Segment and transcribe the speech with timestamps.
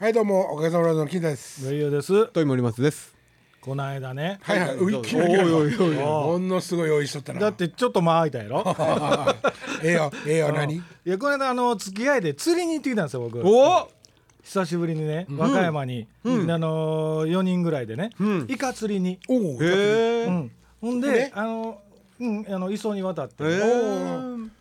[0.00, 1.68] はいどうもおかげさまの金田です。
[1.68, 3.16] 上与ですとい森松です。
[3.60, 4.76] この間ねはいはい。
[4.76, 7.40] ういどうぞキラキラおいおいおいものすごい用意しとったな。
[7.40, 8.62] だってちょっと間空いたやろ
[9.82, 10.76] ええよええよ何？
[10.76, 13.88] いやこの間あの付き合いで釣りに行ってきたんですよ僕お
[14.44, 19.38] 久しぶりにね和歌山に、あの4人ぐらいでね、んイカ釣りに、おお。
[19.54, 20.24] へえ。
[20.26, 21.80] うん、ほんで、ねあの
[22.20, 23.58] うんあの磯に渡って、へえ。
[23.58, 23.66] ほ
[24.36, 24.52] ん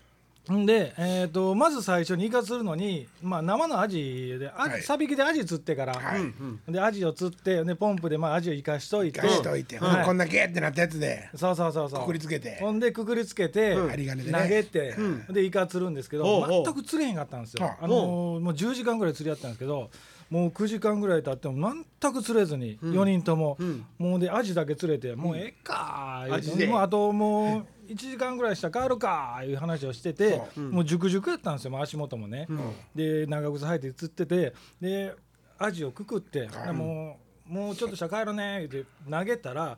[0.66, 4.82] で、えー、とまず最初にイカ釣るのに、まあ、生のアジであ、はい。
[4.82, 6.72] さびきでアジ釣ってから、はい。
[6.72, 9.20] でアジを釣ってでポンプでまあアジを生かしといて。
[9.20, 10.06] 返しといて、はい。
[10.06, 11.30] こんだけってなったやつで。
[11.36, 12.00] そうそうそうそう。
[12.02, 12.58] くくりつけて。
[12.60, 14.40] ほんでくくりつけて、針金でね。
[14.40, 14.96] 投げて、
[15.30, 16.66] でイカ釣るんですけど、ほうほう。
[16.66, 17.86] 全く釣れへんかったんですよ、はあ。
[17.86, 19.90] あのーもう10時間ぐらい釣りやったんですけど
[20.30, 23.58] もう9時間ぐらい経っても全く釣れずに、4人とも、
[23.98, 32.48] もうでアジだけ釣れて、もうええかーもうあともう1時間ぐらいしたら帰るかーいう話をしてて、もう熟熟やったんですよもう足元もね、
[32.96, 35.14] で長靴履いて釣っててで
[35.58, 37.20] アジをくくって、でも
[37.50, 39.78] うもうちょっとしたら帰るねって投げたら、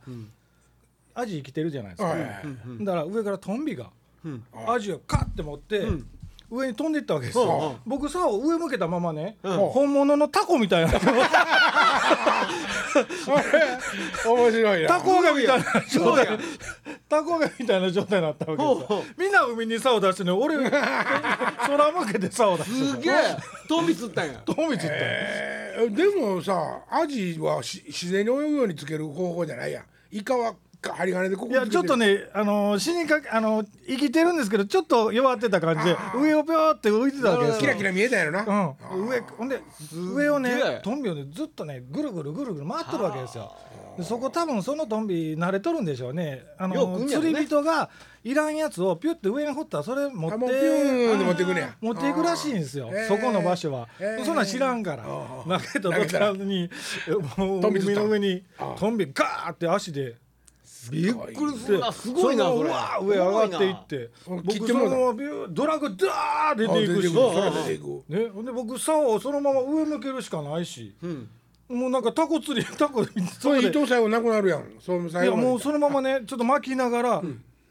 [1.14, 2.22] アジ生きてるじゃないですか、はい。
[2.22, 3.90] はいだから上からトンビが、
[4.26, 4.44] ん。
[4.68, 5.88] アジをカッて持って、
[6.50, 7.74] 上に飛んでいったわけですよ、うんう。
[7.74, 9.50] ん僕さ上向けたままね、ん。
[9.50, 11.00] 本物のタコみたいな
[14.26, 14.88] 面白いな。
[14.88, 16.40] タコがみたいな状態
[17.08, 23.14] タコがみたいな状態になったわけみんな海に竿を出してね俺 空向けて竿を出してすげえ。
[23.68, 24.34] トンビ釣ったんや。
[24.46, 29.84] トンビ釣って、えーでもさアジはし自然に泳ぐようにつける方法じゃないやん。
[30.12, 37.62] イカは針金でここいやちょっとねあの死にかけあの生きてるんですけどちょっと弱ってた感じで上をぴょーって浮いてたわけですよ。
[37.62, 38.76] キラキラ見えたやろな。
[38.94, 39.62] うん、上ほんで
[39.94, 43.54] 上をねトンビをねずっとねぐるぐるぐるぐる回ってるわけですよ。
[43.98, 46.46] でそこ多分そのトンビ慣れとるんでしょうね。
[46.58, 47.08] あのね。
[47.08, 47.90] 釣り人が
[48.24, 51.76] いらんやつをピュッて上に掘ったらそれ持って持っていくねや。
[51.82, 52.90] 持っていくらしいんですよ。
[53.08, 54.26] そこの場所は、へー。
[54.26, 55.04] そんなん知らんから。
[55.04, 56.70] あ投げた途端に
[57.36, 60.16] もう海の上にあトンビガーって足で
[60.92, 61.80] びっくりする。
[61.80, 61.92] な。
[61.92, 62.70] すごいなそれ。
[62.70, 64.10] 上上がっていって。
[64.26, 67.02] 僕そのままビュードラグダー出あていく。
[67.02, 68.04] し。
[68.08, 71.30] ね、ほんで僕竿をそのまま上向けるしかないし、ん。
[71.70, 74.64] もうなんかタコ釣り タコそそれでれ伊藤最後なくなるやん。
[74.80, 77.24] そういやもうそのままねちょっと巻きながら、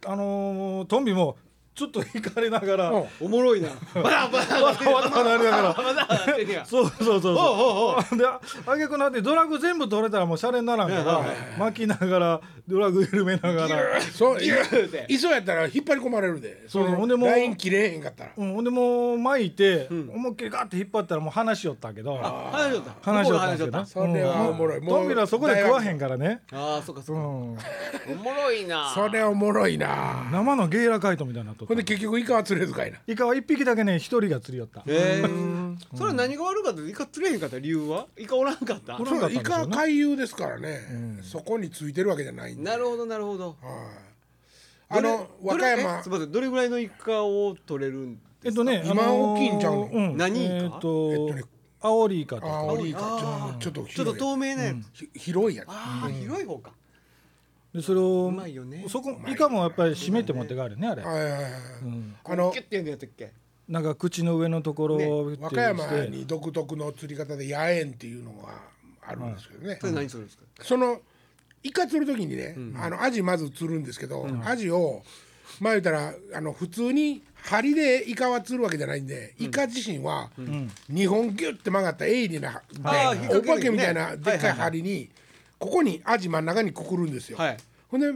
[0.07, 1.37] あのートンビも
[1.79, 3.69] ちょっと引かれながら、うんおもろいな。
[3.95, 6.67] バラバラわたわたなりながら。
[6.67, 8.25] そうそうそうそうで
[8.67, 11.25] あげくなってドラグ全部取れたらもうシャレにならんから
[11.57, 14.01] 巻きながらドラグ緩めながら。
[14.01, 16.65] そうギューって磯やったら引っ張り込まれるで。
[16.67, 18.31] そうほんでもうライン切れへんかったら。
[18.37, 23.13] うん、ほんでもう巻いて、思いっきりガッて引っ張ったらもう話しよったけど話しよった。
[23.13, 23.87] 話しよった。
[23.87, 24.81] それはおもろい。
[24.81, 27.23] もうトンビらはそこで食わへんからね、ああ、そっかそうっか。
[27.23, 28.91] ん、おもろいな。
[28.93, 30.29] それおもろいな。
[30.33, 32.99] 生のゲイラカイトみたいになっとほんで結局イカは釣れずかいな。
[33.07, 34.81] イカは一匹だけね一人が釣り寄った。
[34.81, 35.23] へえ。
[35.95, 36.81] それ何が悪かった？
[36.81, 38.07] イカ釣れへんかった理由は？
[38.17, 38.99] イカおらんかった？
[38.99, 41.21] おらんかったんイカ回遊ですからね。
[41.23, 42.63] そこについてるわけじゃないんで。
[42.63, 43.57] なるほどなるほど。
[44.89, 46.03] あの和歌山。
[46.03, 46.33] すみません。
[46.33, 49.91] どれぐらいのイカを取れるんえっとね、今大きいんちゃうの？
[49.93, 50.55] うん、何イカ？
[50.55, 51.43] えっと、えっとね
[51.81, 52.49] アオリイカとか。
[52.49, 53.57] あオリイカ。
[53.61, 55.69] ちょっとちょっと透明なやつ、ひ広いやつ。
[55.69, 56.73] ああ広い方か
[57.75, 58.85] でそれをうまいよね。
[58.89, 61.03] そこイカもやっぱり締めて持って帰るねあれ。
[61.03, 61.43] はいはいはい。
[61.83, 63.33] うん、あのキュッてやんのやったっけ？
[63.69, 68.49] なんか口の上のところを和歌山に独特の釣り方で野縁っていうのが
[69.07, 69.79] あるんですけどね。
[69.81, 69.87] そ。
[69.87, 71.01] れ何するんですか、その
[71.63, 75.03] イカ釣る時にね、あのアジまず釣るんですけど、アジを
[75.61, 82.61] まあ言ったらあの普通に針でイカは釣るわけじゃないんで、イカ自身は2本ギュッて曲がった鋭利な、ね。
[83.31, 84.59] お化けみたいなでっかいはいはいはい。
[84.61, 85.11] 針に
[85.59, 87.39] ここにアジ真ん中にくくるんですよ。
[87.39, 87.57] はい。
[87.89, 88.07] ほんで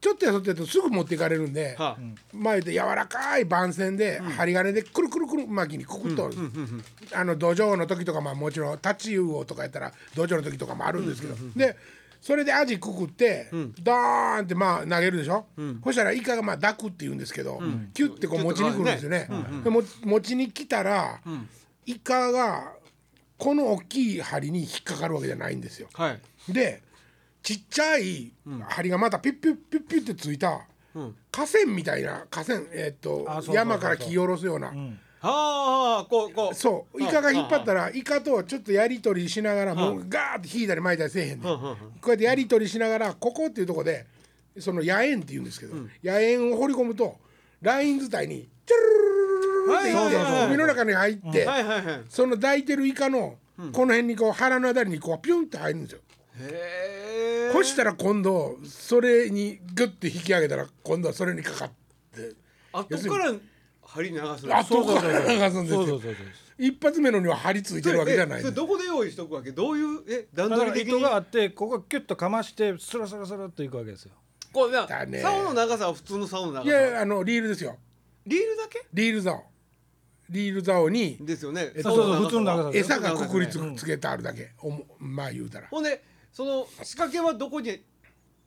[0.00, 1.98] ちょっとやそっとやるとすぐ持っていかれるんで、はあ。
[2.32, 6.34] まあ言って柔らかい番線で針金でくるくるくる巻きにくくっとる、
[7.14, 11.74] あの土壌の時とかまあもちろんタチウオとかやったら土壌の時とかもあるんですけど、で
[12.20, 13.48] それでアジくくって、
[13.82, 15.46] ドーンってまあ投げるでしょ、
[15.82, 17.62] そしたらイカがまあ抱くって言うんですけど、
[17.94, 19.28] キュッてこう持ちに来るんですよね。
[19.62, 21.22] でも持ちに来たら、
[21.86, 22.74] イカが
[23.38, 25.88] この大きい針に引っかかるわけじゃないんですよ。
[25.94, 26.82] はいで
[27.42, 28.32] ちっちゃい
[28.68, 30.62] 針がまたピュッピュッピュッピュッってついた
[31.30, 34.68] 河川みたいな河川えっと山から木下ろすような。
[34.68, 34.72] は
[35.22, 36.54] あはあこうこう。
[36.54, 37.02] そう。
[37.02, 41.58] イカが引っ張ったらイカとちょっとやり取りしながらもうガーって引いたり巻いたりせえへんねん。
[41.58, 41.76] こ
[42.06, 44.06] うやってやり取りしながらここっていうとこで
[44.58, 45.74] その野縁って言うんですけど
[46.04, 47.16] 野縁を掘り込むと
[47.62, 51.48] ライン伝いにチュルルルルルってはいはいはいはい海の中に入って
[52.10, 53.36] その抱いてるイカの
[53.72, 56.00] この辺にこう腹のあたりにこうピュンって入るんですよ。
[56.40, 61.70] へえこしたら今度それにグッて引き上げたら今度はそれにかかっ
[62.14, 62.34] て。
[62.72, 63.32] 後から
[63.82, 64.56] 針流すの。
[64.56, 65.76] 後から流すんですよ。
[65.76, 66.14] そうそうそうそう
[66.56, 69.50] 一発目のには張り付いてるわけじゃないそれどこで用意しとくわけ？
[69.50, 70.98] どういうえ段取り的に？
[70.98, 74.12] 糸があってここキュッとかましてスラスラスラっといくわけですよ。
[74.52, 75.20] こうなだね。
[75.20, 77.76] 竿の長さは普通の竿の長いさやあのリールですよ。
[78.26, 78.86] リールだけ？
[78.92, 79.44] リール竿。
[80.30, 81.72] リール竿にですよね。
[81.74, 84.52] えっそうそう普通の長さ餌がくくりつけてあるだけ。
[84.60, 85.66] おもまあ言うたら。
[85.68, 86.02] ほんで
[86.34, 87.80] その仕掛けはどこに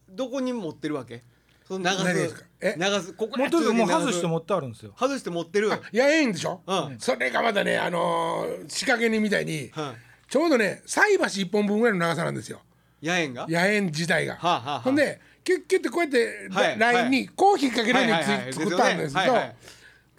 [0.10, 1.24] どこに持ってるわけ？
[1.66, 2.42] その長何ですか？
[2.62, 2.74] え？
[2.74, 4.94] す長すここもうとにかくもう外しても持ってあるんですよ。
[4.96, 5.72] 外して持ってる？
[5.74, 7.00] あ野縁でしょ、うん。
[7.00, 12.60] それがまだねあのー仕掛け人みたいに、はいちょうどね菜箸一本分ぐらいの長さなんですよ。
[13.02, 13.48] 野縁が？
[13.50, 14.80] 野縁自体が、はあはあはあ。
[14.82, 19.56] ほんでキュッキュッてこうやって、はいラインにこう引っ掛けるようにつ、はいはいはい作ったんですけど、はいはい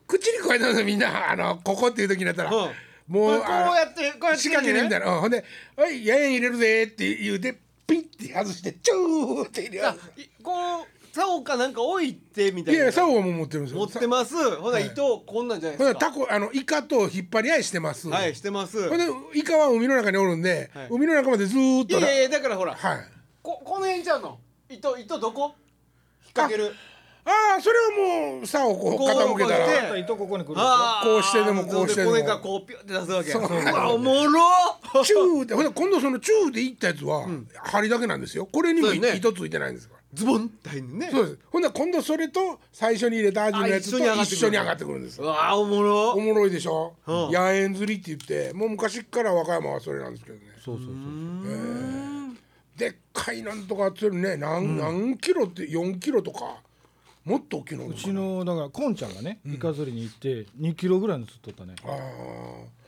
[0.06, 1.30] 口にこうやったんですよみんな。
[1.30, 2.70] あのここっていう時になったら、うん
[3.08, 5.20] もうこうやってこうやって仕掛け人みたいな、うん。
[5.22, 5.44] ほんで
[5.76, 12.82] 「おい野縁入れるぜ」って言うてピンって外してチューって入れあいこう竿かなんか置いてみたいな。
[12.82, 13.78] いや竿はもう持ってるんですよ。
[13.80, 14.56] 持ってます。
[14.56, 16.00] ほな糸こんなんじゃないでですか。
[16.00, 18.88] タコあのイカと引っ張り合いしてます、はいしてます。
[18.88, 20.88] ほんでイカは海の中におるんで、はい。
[20.90, 22.74] 海の中までずーっといやいやいやだからほら。
[22.74, 22.98] はい。
[23.42, 24.38] ここの辺ちゃうの？
[24.68, 25.54] 糸糸どこ？
[26.24, 26.74] 引っ掛ける
[27.24, 29.98] ああそれはもう竿をこう傾けたら。
[29.98, 32.10] 糸こここうしてでもこうしてでも。
[32.12, 33.42] これがこうピュって出すわけそう。
[33.42, 34.40] うわおもろ
[35.04, 37.26] チューでほんで今度そのチューでいったやつは
[37.64, 38.46] 針だけなんですよ。
[38.50, 41.10] これにも糸ついてないんですからズボンって入んね。
[41.12, 41.38] そうです。
[41.50, 46.94] ほんで今度それと最初に入れた味のやつとあ一緒に上がってくるんですうわおもろおもろいでしょ？
[47.06, 47.32] うん。
[47.32, 50.44] 野縁釣りって言ってもう昔っから和歌山はそれなんですけどね。
[50.64, 50.94] そうそうそう。
[52.78, 56.62] でっかいなんとか釣るね何,、何キロって4キロとか
[57.28, 61.74] もっと大きいのうちのだからこんちゃんがねイカ釣りに行って2キロぐらいの釣っとったね。
[61.84, 61.98] ああ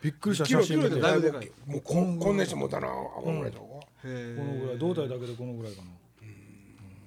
[0.01, 2.91] びっくりした写真見てこキロでだいぶでかいもうここんな人もたなあ
[3.23, 3.65] こんぐらいとか、
[4.05, 5.89] へのぐらい胴体だけでこのぐらいかな。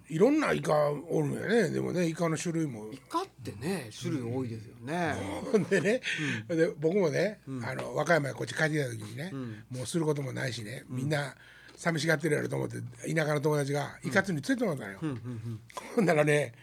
[0.09, 1.69] いろんなイカおるんやね。
[1.71, 2.91] でもねイカの種類も。
[2.93, 5.15] イカってね種類多いですよね。
[5.51, 6.01] ほんでね、
[6.47, 9.31] で僕もね、あの和歌山へこっち帰ってきた時にね、
[9.71, 11.33] もうすることもないしねみんな
[11.75, 12.77] 寂しがってるやろと思って
[13.11, 15.17] 田舎の友達がイカ釣りに連れてもらったのよ、
[15.95, 16.53] ほんならね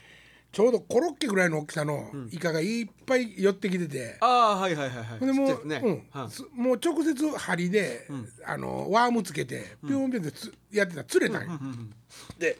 [0.53, 5.81] ちょうどコロッケぐらいの大きさのイカがいっぱい寄ってきてて、ああはいはいはいはいでもう、ね。
[5.85, 6.63] うん。
[6.63, 8.09] もう直接針で、
[8.45, 11.61] あのワームつけてピョンピョンってつやってたら釣れたんよ。
[12.39, 12.57] で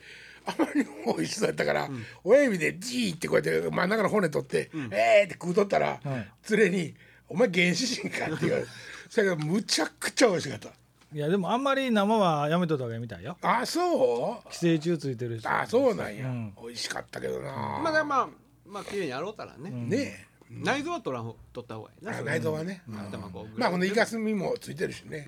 [0.47, 1.89] あまりにも美味しそうやったから、
[2.23, 6.57] 親指でジーってこうやって真ん中の骨取って「えー!」って食うとったら、はい。
[6.57, 6.95] 連れに
[7.29, 8.69] 「お前原始人か」って言われて
[9.09, 10.71] それがむちゃくちゃ美味しかった。
[11.13, 13.37] いやでもあんまり生はやめとった方がいいみたいよ。
[13.43, 14.51] あそう？
[14.53, 15.47] 寄生虫ついてるし。
[15.47, 16.55] あそうなんや、うん。
[16.63, 17.51] 美味しかったけどな、
[17.83, 18.29] まあまあ
[18.67, 25.27] まあ綺麗に洗おうたらねね内臓は取らんほ取った方がいいなそれ内臓はね、頭こうまあこのイカスミもついてるしね、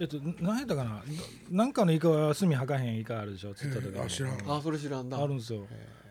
[0.00, 1.02] えっと何やったかな
[1.50, 5.66] なんかのイカは炭吐かへんイカあるでしょ釣った時あ知らんあそれ知らんだあるんですよ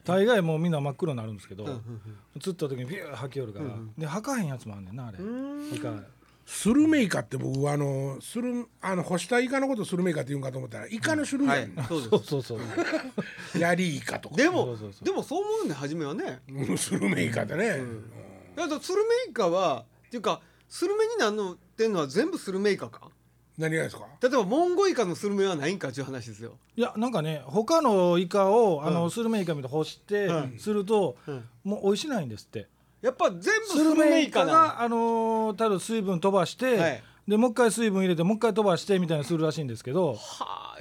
[0.05, 1.65] 大概もうみんな真っ黒になるんですけど
[2.39, 3.65] 釣った時にビュー吐きよるから
[3.97, 5.17] で吐かへんやつもあんねんなあれ
[5.73, 5.93] イカ
[6.45, 11.85] スルメイカって僕はあのスルあの干したイカのことスルメイカって言うんかと思ったらイカの種類はやんな、い。
[11.87, 12.09] そうです。
[12.09, 12.59] そうそうそう
[13.59, 14.35] ヤリイカとか。
[14.35, 15.05] でもそうそうそう。
[15.05, 16.41] でもそう思うんで初めはね。
[16.49, 17.79] うんスルメイカでね、
[18.55, 23.09] だからスルメイカはっていうかスルメになんのってんのは全部スルメイカか？
[23.57, 24.05] 何がですか？
[24.21, 26.57] 例えばモンゴイカのスルメはないんかっていう話ですよ。
[26.75, 30.59] いやなんかね他のイカをあのスルメイカみたいに干してうん。
[30.59, 31.43] するとうん。
[31.63, 32.67] もう美味しないんですって
[33.05, 37.03] やっぱ全部スルメメイカがあのーただ水分飛ばして、はい。
[37.27, 40.75] でもう一回水分入れてもう一回飛ばしてみたいにするらしいんですけどはあ。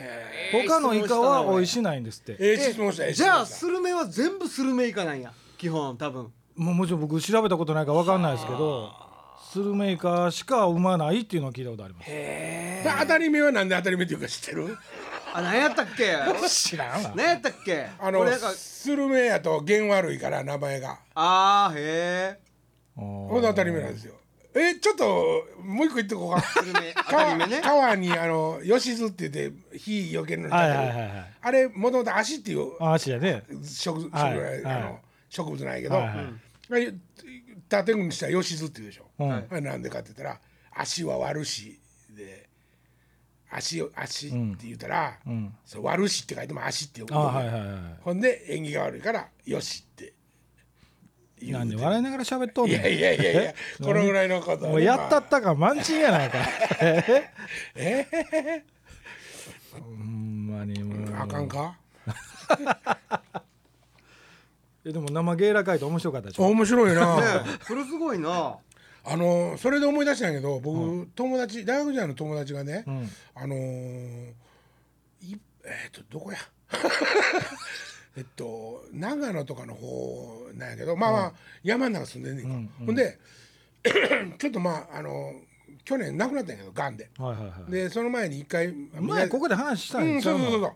[0.52, 2.37] 他のイカは美味いしないんですって。
[2.38, 6.32] ええ質問したええ質じゃあスルメは全部スルメイカなんや基本多分。
[6.56, 8.90] もうもちろん僕調べたことないから分かんないですけど
[9.52, 12.06] スルメイカしか産まないっていうのを聞いたことあります。
[12.10, 14.76] で当たり目はなんで当たり目っていうか知ってる？
[15.36, 16.16] あ何やったっけ？
[16.48, 17.12] 知らんわ。
[17.16, 17.88] 何やったっけ？
[17.98, 21.00] あのこれなんかスルメやと弦悪いから名前が。
[21.14, 21.80] あーへ
[22.36, 22.38] え
[22.94, 24.14] ほんで当たり目なんですよ。
[24.54, 25.04] えちょっと
[25.64, 26.40] もう一個言ってこうか。
[26.40, 27.60] スルメ当たり目ね。
[27.60, 31.10] 川にあの吉津って言って火よけるのにはいはいはいはい。
[31.42, 33.42] あれもともと足っていうあ足やね。
[33.64, 34.98] 植物,、はいあのはい。
[35.30, 36.16] 植物なんやけど、はいはい。
[36.70, 36.94] あれ
[37.84, 39.32] 建具にしたら吉津っていうでしょ、うん。
[39.32, 40.40] あれなんでかって言ったら
[40.76, 41.76] 足は悪しで
[43.56, 45.54] 足を足って言ったら、ん。
[45.64, 50.12] そう悪しって書いても足って呼ぶあはいはいはいほんで縁起が悪いからよしって
[51.40, 52.80] 言うなんで笑いながら喋っとんねん。
[52.80, 56.38] いやいやいやいや このぐらいのことはねもうやったっまたか満賃やないか
[56.80, 57.26] え
[57.76, 58.64] え？
[59.73, 61.14] ほんまにもう。
[61.16, 61.78] ああかんか？
[64.87, 66.44] えでも生ゲーラ書いて面白かったでしょ？
[66.49, 67.23] 面白いな、ね
[67.66, 68.56] それすごいな
[69.06, 73.11] あのそれで思い出したんやけど僕、友達大学時代の友達がね、ん。
[73.34, 74.30] あのー
[75.23, 76.38] いえっ、とどこや？
[78.16, 81.32] えっと長野とかの方なんやけどまあまあ、
[81.62, 83.18] 山の中住んでんねんか、ほんで
[84.38, 85.32] ちょっとまああの
[85.84, 87.11] 去年亡くなったんやけどがんで。
[87.18, 87.70] はいはいはい。
[87.70, 90.61] でその前に一回前ここで話したうんんちゃのそううそうそう。
[90.62, 90.73] そう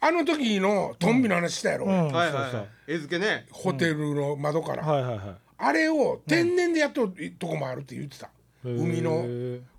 [0.00, 2.12] あの時のトンビの話したやろ、うん。
[2.12, 3.46] はいはいそうはい絵付けね。
[3.50, 8.30] ホテルの窓から、はいはいはいあれを天然でやっとるとこもあるって言ってた、
[8.64, 9.24] 海の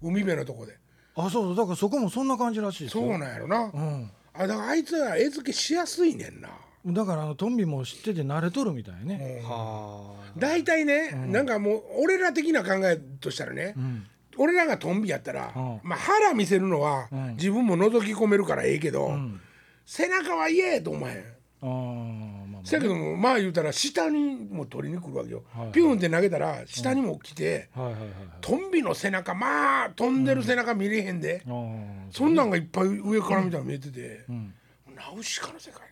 [0.02, 0.78] 海辺のとこで。
[1.16, 1.56] あそうそう。
[1.56, 3.04] だからそこもそんな感じらしいですよ。
[3.04, 4.12] そうなんやろな、うん。
[4.34, 6.50] あだからあいつは絵付けしやすいねんな。
[6.86, 14.06] だからあのトンビも知ってて慣れとるみたいね、は大体ね、なんかもう俺ら的な考えとしたらね、ん。
[14.38, 15.80] 俺らがトンビやったら、うん。
[15.84, 17.36] まあ腹見せるのは、ん。
[17.38, 19.42] 自分も覗き込めるからええけど、ん。
[19.86, 21.36] 背中は嫌やと思えへん。
[21.62, 28.12] ああせやけどもまあ言うたら下にも取りに来るわけよ、はいピュンって投げたら下にも来て、はいはいはいはい。
[28.42, 34.54] トンビの背中まあ飛んでる背中見れへんで、あーそんなんがいっぱい上から見たら見えてて、ん。
[34.96, 35.88] ナウシカの世界ね。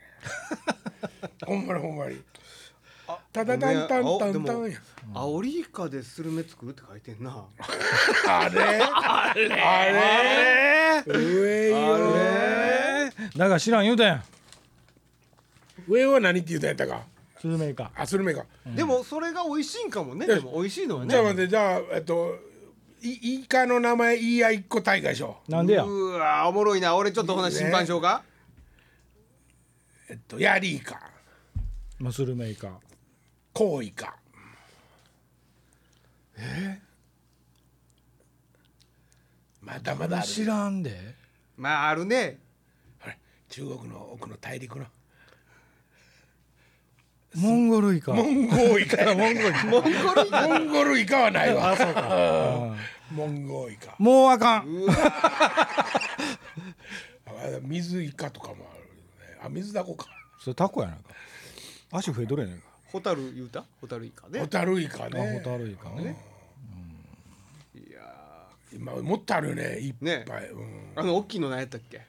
[1.46, 2.18] ほんまにほんまに。
[3.32, 4.78] ただごたんたんためんたんや。
[5.14, 7.46] アオリイカでスルメ作るって書いてんな。
[8.28, 8.62] あれ？
[8.82, 9.52] あれ？
[9.62, 9.86] あ
[11.06, 11.14] れ？
[11.14, 11.78] 上よ。
[12.16, 14.24] えーだから知らん言うたやん
[15.88, 17.04] 上は何って言うたんやったか。
[17.40, 17.92] スルメイカ。
[17.96, 21.10] あスルメか、でもそれが美味しいんかもねでも美味しいのはね。
[21.10, 22.36] じゃあ待ってじゃあえっと
[23.02, 25.84] いイカの名前言い合いっこ大会しようなんでや？
[25.84, 26.96] うわおもろいな。
[26.96, 28.24] 俺ちょっとほな審判しようか。
[30.10, 31.02] えっとヤリイカ。
[32.00, 32.80] まあスルメイカ。
[33.52, 34.16] コウイカ。
[39.62, 40.28] まだまだある。
[40.28, 41.16] 知らんで。
[41.58, 42.40] まああるね。
[43.00, 43.16] ほら
[43.50, 44.86] 中国の奥の大陸の
[47.36, 48.14] モンゴルイカ。
[48.14, 49.16] モンゴウイカ。
[49.16, 50.48] モンゴルモンゴルイカ。
[50.48, 51.74] モンゴルイカはないわ。
[53.12, 53.16] うん。
[53.18, 53.96] モンゴウイカ。
[53.98, 54.68] もうあかん。
[57.26, 58.86] あ水イカとかもあるよ
[59.34, 59.40] ね。
[59.44, 60.08] あ水だこか。
[60.40, 61.04] それタコやないか。
[61.92, 62.66] 足増えとるやないか。
[62.92, 63.64] ホタル言うた？
[63.82, 64.40] ホタルイカね。
[64.40, 66.16] ホタルイカあねホタルイカね。
[67.76, 68.00] いや
[68.72, 69.80] 今もっとあるよね。
[69.80, 70.26] いっぱい、ね。
[70.52, 70.60] うん。
[70.96, 72.02] ーあの大きいの何やったっけ？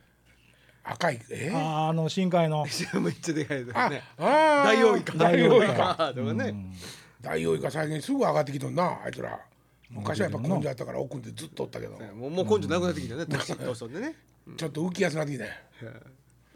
[0.85, 2.65] 赤いえあーあの深海の。
[3.01, 5.17] めっちゃでかいやつあねあダイオウイカ。
[5.17, 6.13] ダイオウイカ。
[6.15, 6.55] とかね。
[7.23, 9.41] ダイオウイカ最近すぐ上がってきとんなあいつら。
[9.91, 11.93] 昔はやっぱ根性あったから奥でずっとおったけど。
[12.15, 13.25] もうもう根性なくなってきたね。
[13.27, 14.15] 年年取ってね。
[14.57, 15.51] ちょっと浮きやすなってきたよ。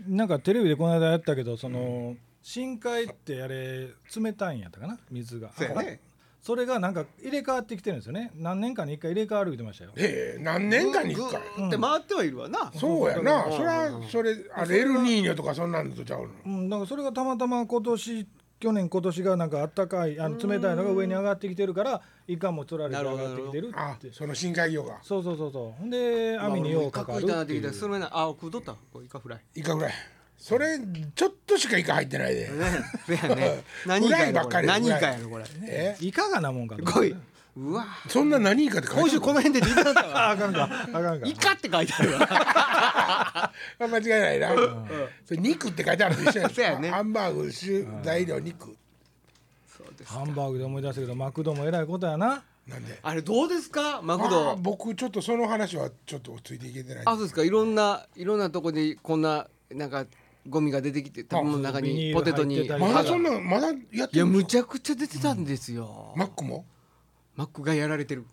[0.06, 4.98] なんかテレビでこの間やったけどその深海ってあれ冷たいんやったかな？
[5.10, 5.50] 水が。
[5.56, 6.00] そうやね
[6.48, 8.30] それがなんか入れ替わってきてるんですよね。
[8.34, 9.90] 何年かに一回入れ替わる言ってましたよ。
[9.96, 11.42] ええ何年かに一回？
[11.58, 12.72] ぐーって回ってはいるわな。
[12.74, 13.44] そうやな。
[13.44, 13.52] うん。
[13.52, 16.28] それはそれあれエルニーニョとかそんなんとちゃうの？
[16.46, 18.26] うん、なんかそれがたまたま今年
[18.60, 23.76] 去年今年がなんかあったかいあの冷たいのが上に上がってきてるからイカも取られて上がってきてるって。
[23.78, 25.00] あその深海魚が。
[25.02, 25.78] そうそうそうそう。
[25.78, 28.74] ほんで網にようかかるいたなってきっていうたそれなあ食うとった。
[28.90, 29.40] これイカフライ。
[29.54, 29.92] イカぐらい
[30.38, 30.78] それ
[31.14, 32.48] ちょっとしかイカ入ってないで。
[32.48, 33.64] ね。
[33.84, 34.66] 何イカやろこれ。
[34.66, 35.44] 何イカやろこれ。
[35.62, 35.96] え？
[36.00, 36.84] いかがなもんかと。
[36.84, 37.16] 来い。
[37.56, 37.86] うわ。
[38.08, 40.64] そんな何イカって書いてある今週この辺で出てたわあかんか。
[40.64, 41.26] あかんか。
[41.26, 42.28] イカって書いてあるわ。
[42.30, 44.48] あ間違いないな。
[45.26, 46.90] それ肉って書いてあるのと一緒やそうやね。
[46.90, 48.76] ハンバーグ主材料肉。
[50.04, 52.44] ハンバーグで思い出したけどマクドもえらいことやな。
[52.68, 52.96] なんで？
[53.02, 54.02] あれどうですか？
[54.02, 54.54] マクド。
[54.56, 57.02] 僕ちょっとその話はちょっとついていけてない。
[57.06, 57.42] あそうですか。
[57.42, 60.06] いろんないろんなとこにこんななんか
[60.46, 62.68] ゴミが出てきて食べ物の中にポテトに。
[62.68, 66.64] まだそんなまだやっていやるむちゃくちゃ出てたんですよ、マックも
[67.36, 68.24] マックがやられてる。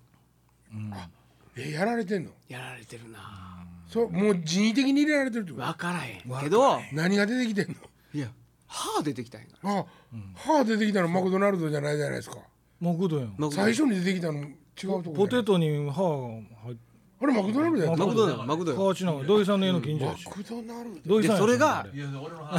[1.58, 2.32] えやられてんの？
[2.50, 3.66] やられてるな。
[3.88, 5.66] そうもう人為的に入れられてるってこと？
[5.66, 7.76] 分からへんけど何が出てきてんの？
[8.14, 8.28] いや
[8.68, 9.80] 歯出てきたんやから。
[9.80, 9.86] あ、
[10.36, 12.38] 歯出てきたのマクドナルドじゃないじゃないですか。
[12.82, 16.08] マクドや最初に出てきたの違うとこポテトトに歯が
[16.64, 18.44] 入ってあれマクドナルドやったマクドナルド。
[18.46, 20.26] マクドよ河内の土井さんの家の近所やし。
[20.26, 20.96] マクドナルド。
[20.96, 21.40] で土井さんやし。
[21.40, 21.92] それがあれ。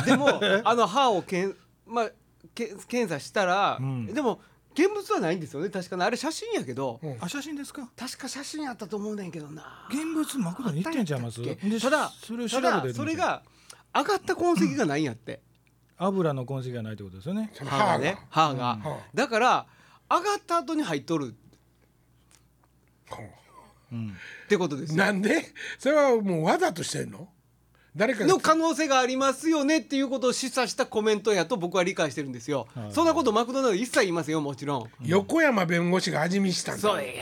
[0.05, 0.29] でも
[0.65, 1.55] あの歯をけん、
[1.87, 2.11] まあ、
[2.55, 4.07] け検査したら、ん。
[4.07, 4.41] でも
[4.73, 5.69] 現物はないんですよね。
[5.69, 7.17] 確かにあれ写真やけど、うん。
[7.21, 7.89] あ写真ですか？
[7.97, 9.89] 確か写真やったと思うねんけどな。
[9.91, 11.41] 現物マクドに行ってんちゃいます？
[11.41, 11.77] あったんやったっけ？
[11.77, 13.43] でただそれを調べてただそれが
[13.95, 15.41] 上がった痕跡がないんやって、
[15.97, 17.51] 油の痕跡がないってことですよね。
[17.55, 17.99] その歯が。
[17.99, 19.67] ね歯が、はだから
[20.11, 21.27] 上がった後に入っとる。
[21.27, 21.29] う。
[21.29, 21.35] ん
[23.95, 24.97] ってことですよ。
[24.97, 25.45] なんで？
[25.79, 27.29] それはもうわざとしてんの？
[27.97, 32.93] 誰かがの可能性がありますよねっていうことを示唆したコメントやと僕は理解してるんですよ、はい。
[32.93, 36.83] そんなことマクドナルド一切言いますよもちろん、横山弁護士が味見したんだ。
[36.83, 37.15] そうや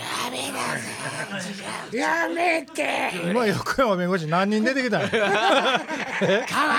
[1.93, 3.13] やめて。
[3.31, 5.23] 今横山弁護士何人出てきたん 河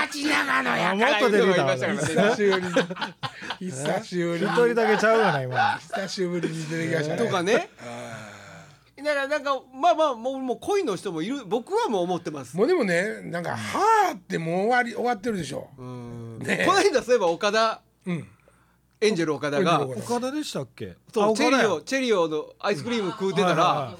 [0.04, 1.74] 内長野やあもっと出てきたわ。
[1.74, 2.74] 久しぶりに。
[3.72, 4.46] 久しぶりに。
[4.46, 7.24] 一人だけちゃうがな今久しぶりに出てきましたね。
[7.24, 7.70] とかね
[9.06, 12.56] だからなんかまあまあもうもう恋の人もいる僕はもう思ってます。
[12.56, 15.68] もうでもねなんか「はあ」ってもう終わり終わってるでしょ。
[15.78, 16.38] うん。
[16.40, 16.64] ね。
[16.66, 18.28] この間そういえば岡田うん。
[19.00, 20.90] エンジェル岡田が岡田でしたっけ？
[20.92, 23.94] あそうチェリオチェリオのアイスクリーム食うてたら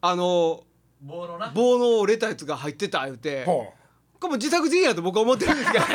[0.00, 0.62] あの
[1.02, 1.50] 棒のな。
[1.54, 3.72] 棒の折れたやつが入ってた言うてほ
[4.20, 5.84] これも自作自演やと僕は思ってるんですけど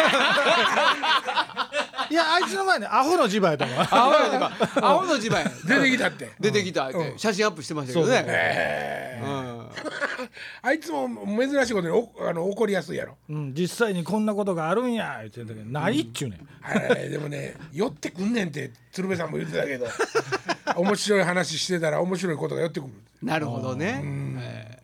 [2.11, 3.77] いやあいつの前にアホの磁場やと思う。
[3.79, 5.45] アホやとかアホの自慢や。
[5.45, 6.31] う出てきたって。
[6.39, 8.25] 出てきたって写真アップしてましたけどそうそう。
[8.27, 9.61] ねうん。
[10.61, 13.17] あいつも珍しいことにおあの怒りやすいやろ。
[13.29, 19.87] うん、実際にこんなことがあるんや言ってんだけどないっちゅうねん、でもね寄ってくんねんって鶴瓶さんも言ってたけど
[20.77, 22.93] 面白い話してたら面白いことが寄ってくる。
[23.23, 24.01] なるほどね。
[24.39, 24.81] え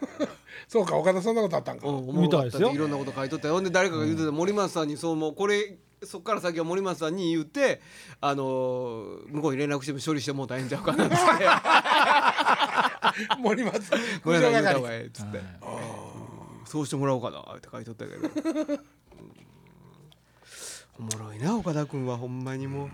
[0.68, 1.86] そうか岡田そんなことあったんか。
[1.86, 2.72] ーうんおもろかったみたいですよ。
[2.72, 3.60] いろんなこと書いとったよ。
[3.60, 5.34] で誰かが言ってた森松さんにそうもう。
[5.34, 7.80] これそっから先は森松さんに言って
[8.20, 11.46] あのー向こうに連絡しても処理してもう大変ちゃうかなっつって。
[13.38, 13.90] 森松
[14.22, 15.40] ごめんなさい言った方係がええっつって。
[16.66, 18.28] そうしてもらおうかなって書いとったけど。
[18.28, 18.30] う
[18.62, 20.98] ん。
[20.98, 22.90] おもろいな岡田君はほんまにもう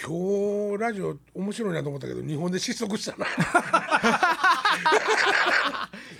[0.00, 3.26] 今日ラジオ面白いなと思ったけど日本で失速したな。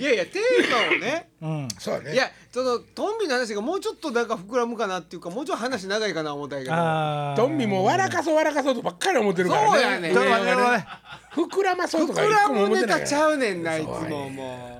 [0.00, 1.30] いやいやテーマをね。
[1.40, 2.12] うん、そうだね。
[2.14, 6.70] いやそのトンビの話がもうちょっとなんか膨らむかなっていうかもうちょっと話長いかな思ったけど。
[7.36, 9.68] トンビも笑かそう笑かそうとばっかり思ってるからね。
[9.68, 10.12] そうやねん。
[10.12, 10.88] ちょっと待ってちょっと待って
[11.56, 12.98] 膨らまそうとか膨ら一個もむ思ってないから。
[12.98, 14.78] ネタちゃうねんないつもも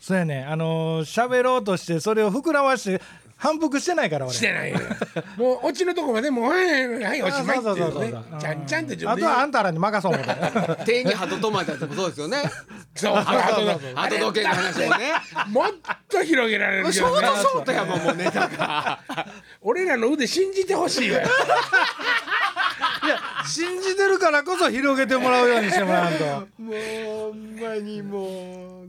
[0.00, 3.02] そうやねあのー喋ろうとしてそれを膨らまして
[3.38, 4.34] 反復してないから俺。
[4.34, 4.78] してないよ。
[5.38, 8.14] もうオチのとこまでもうはいはいおしまいっていうね。
[8.40, 12.42] ちゃんちゃんって自あとはあんたらに任そう思ったう手に鳩止まったやつもそうですよね。
[12.96, 13.14] そう。
[13.14, 15.12] 鳩時計の話もね。
[15.44, 15.70] ともっ
[16.08, 18.98] と広げられるけショートショートやもんもうネタが。
[19.62, 21.28] 俺らの腕信じてほしいわよ。
[23.04, 26.24] いや信じてるからこそ広げてもらうようにしてもらわんと。
[26.58, 26.74] もう
[27.06, 28.88] ほんまにもう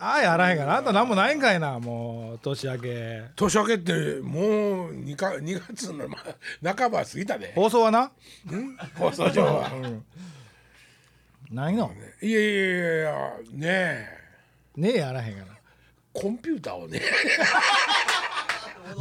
[0.00, 1.78] ああやらへんからあんた何もないんかいな。
[1.80, 3.22] もう年明け。
[3.36, 6.18] 年明けってもう 2, か2月のま
[6.74, 7.52] 半ば過ぎたで。
[7.54, 8.12] 放送はな？
[8.96, 9.70] 放送上は。
[11.50, 11.92] ないの？
[12.22, 14.06] いやいやいやいやねえ。
[14.76, 15.46] ねえやらへんから
[16.12, 17.00] コンピューターをね。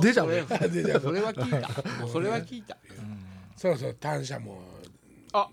[0.02, 1.68] 出ちゃうそれねでじゃあそれは聞いた。
[2.02, 2.78] もうそれは聞いた。
[3.58, 4.62] そうそう単車も。
[5.34, 5.48] あ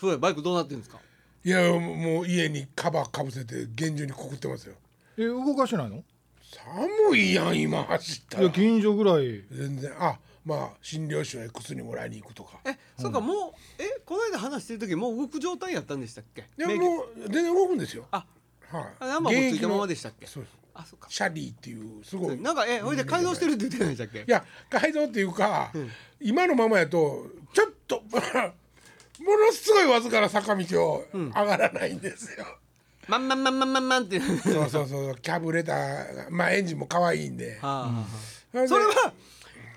[0.00, 0.18] そうや。
[0.18, 0.98] バイクどうなってるんですか？
[1.44, 4.74] いやもう家にカバーかぶせて厳重にくくってますよ。
[5.18, 6.02] え動かしてないの？
[7.08, 8.42] 寒いやん今走ったら。
[8.44, 9.42] いや近所ぐらい。
[9.52, 9.92] 全然。
[9.98, 12.60] あまあ診療所へ薬もらいに行くとか。
[12.64, 16.42] えそうかもうえこの間話してる時もう動く状態やったんでしたっけ？
[16.56, 16.84] いや免許。
[16.84, 18.06] もう全然動くんですよ。
[18.10, 18.24] あ。
[18.70, 18.84] はい。
[19.00, 20.26] あナンバーもついたままでしたっけ？
[20.26, 20.56] そうです。
[20.72, 21.08] あそうか。
[21.10, 22.40] シャリーっていうすごい。
[22.40, 24.20] なんかえほいで改造してるって言ってないでしたっけ？
[24.20, 25.70] いや改造っていうか、
[26.20, 28.02] 今のままやとちょっと
[29.24, 32.46] ものすごいわずかな坂道を上がらないんですよ、
[33.08, 37.66] まんまんまんまんまんまんってはそうそうそうキャブレターがまあエンジンも可愛いんで、あ。
[37.66, 39.12] はあそれは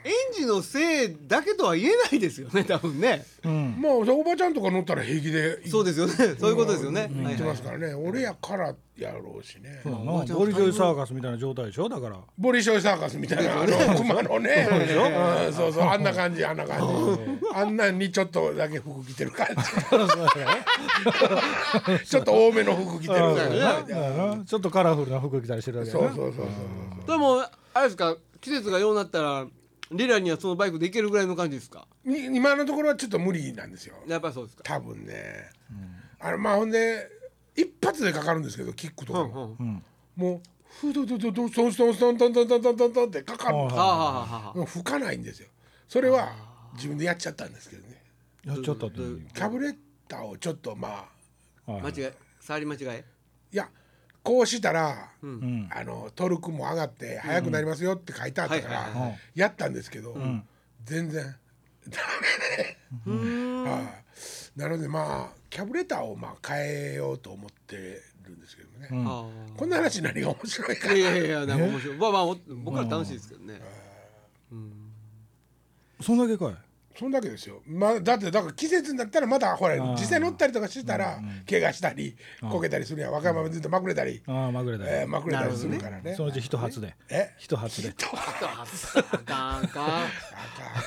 [0.07, 3.25] エンジンのせいだけとは言えないですよね 多分ね。
[3.43, 3.75] うん。
[3.77, 6.13] もうおばちゃんとか乗ったら平気でそうですよね。
[6.39, 7.09] そういうことですよね。
[7.13, 10.05] 言ってますかからね、俺やからやろうしね、そうだな。
[10.35, 11.87] ボリジョイサーカスみたいな状態でしょ？
[11.89, 12.17] だから。
[12.37, 13.61] ボリショイサーカスみたいな。
[13.61, 14.67] あの熊のね。
[15.47, 15.53] うん。
[15.53, 15.83] そうそう。
[15.83, 17.47] あんな感じあんな感じ。
[17.53, 19.55] あんなんにちょっとだけ服着てる感じ。
[22.05, 24.43] ちょっと多めの服着てる感じだな。
[24.45, 26.01] ちょっとカラフルな服着たりしてるわけやな。
[26.01, 27.07] そうそうそうそう。
[27.07, 27.41] でも
[27.73, 28.15] あれですか？
[28.39, 29.47] 季節がようなったら
[29.91, 31.87] リラにはそのバイクで行けるぐらいの感じですか？
[32.05, 33.95] に今のところはちょっと無理なんですよ。
[34.07, 34.63] やっぱりそうですか。
[34.63, 35.49] 多分ね、
[36.19, 37.07] あのまあほんで
[37.55, 39.83] 一発でかかるんですけどキックとかうんも、うん。
[40.15, 40.41] もう
[40.79, 43.57] フードドドドストンストンストントントントントントントンってかかる。
[43.65, 44.57] んですはあはあはあはあ。
[44.57, 45.47] もう吹かないんですよ。
[45.87, 46.33] それは
[46.75, 48.03] 自分でやっちゃったんですけどね。
[48.45, 49.75] やっちゃったってどうキャブレッ
[50.07, 51.05] ターをちょっとま
[51.67, 53.05] あはい間違え触り間違え
[53.51, 53.69] いや
[54.27, 55.69] こうしたら、うん。
[55.71, 60.17] あのトルクも上がって速くなりますよって書いてあったからはいやったんですけど、
[60.83, 61.33] 全然
[61.87, 61.99] ダ
[63.07, 64.03] メね、は
[64.55, 64.59] い。
[64.59, 67.77] なのでまあキャブレターをまあ変えようと思って
[68.25, 69.07] るんですけどね、ん。
[69.07, 71.97] あこんな話何が面白いかあいやいやいやなんか面白い。
[71.97, 72.35] まあまあお
[72.65, 73.61] 僕ら楽しいですけどね。
[76.01, 76.66] そんだけかい
[76.97, 79.91] そんだけですよ、まあ、だってだから季節になったらまだほらー。
[79.91, 83.11] 実際乗ったりとかしてたら怪我したりこけたりするやん。
[83.11, 86.15] 和歌山でずっとまくれたり、ああまぐれだよえーまくれたりするからね。
[86.15, 86.95] そのうち一発で。
[87.09, 87.35] え？
[87.37, 87.93] 一発で。
[88.03, 90.07] あかんか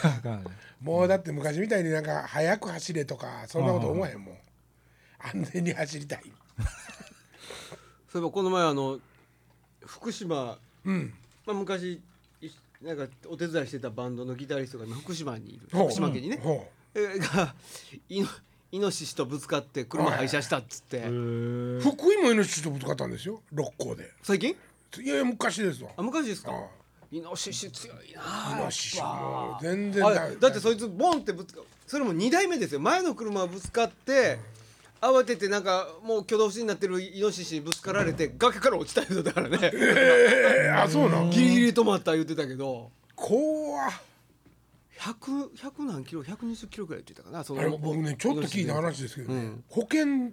[0.03, 0.45] あかん。
[0.81, 4.39] もうだって昔みたいになんか早く走れとかそんなこと思わへんもん。
[5.21, 6.23] 安全に走りたい。
[8.11, 8.99] そういえばこの前あの
[9.87, 10.59] 福島。
[10.85, 11.15] うん。
[11.47, 12.03] まあ昔い
[12.83, 15.69] なんかお手伝いしてたバンドのギタリストが今福島にいる。
[15.73, 15.83] ほう。
[15.85, 16.41] 福島県にね。
[16.43, 17.55] ほえが
[18.09, 18.29] イノ
[18.73, 20.99] イノシシとぶつかって車廃車したっつって。
[20.99, 23.43] う福井もイノシシとぶつかったんですよ。
[23.53, 24.11] 六甲で。
[24.23, 24.57] 最近？
[24.99, 25.91] いやいや昔ですわ。
[25.97, 26.53] あ昔ですか？
[26.53, 26.55] あ
[27.13, 29.15] イノシシ強いなイノシシやっぱ。
[29.15, 32.81] もう全然あだってそいつボンってぶつかそれも2台目ですよ。
[32.81, 34.39] 前の車ぶつかって、
[35.01, 39.59] 慌ててなんかもう挙動不審になってるイノシシにぶつかられて崖から落ちた言うてたからね。
[39.73, 42.91] えー、あそうなんギリギリ止まった言ってたけど。
[43.17, 43.91] 怖っ。
[44.99, 49.65] 100 100何キロ120キロぐらいって言ってたかなそあれ僕ねちょっと聞いた話ですけどね、うん。
[49.69, 50.33] 保険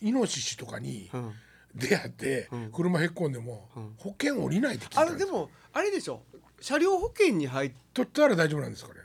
[0.00, 1.34] イノシシとかにうん。
[1.74, 6.22] 出会って車へっこんでも保険降りないって聞いたんですあれでもあれでしょ。
[6.58, 9.00] 車両保険に入っ取ったら大丈夫なんですかね？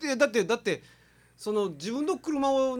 [0.00, 0.82] てだってだって
[1.36, 2.78] その自分の車を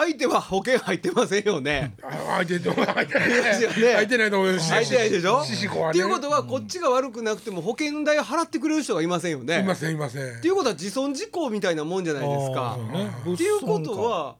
[0.00, 1.94] 相手は保険入ってませんよね。
[2.02, 5.44] あ相手と相手 ですよね相手ないと思います入ってないでしょ？
[5.44, 9.60] シシコはねっていうことはこっちが悪くなくても保険代払ってくれる人がいませんよね。
[9.60, 12.78] いませんいませんっていうことは自損事故みたいなもんじゃないですか
[13.32, 14.36] っていうことは